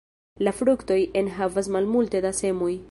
La 0.47 0.53
fruktoj 0.61 0.97
enhavas 1.21 1.71
malmulte 1.77 2.25
da 2.29 2.35
semoj. 2.45 2.75